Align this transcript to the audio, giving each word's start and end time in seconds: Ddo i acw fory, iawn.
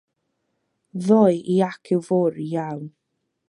Ddo 0.99 1.21
i 1.33 1.57
acw 1.69 2.01
fory, 2.07 2.47
iawn. 2.59 2.85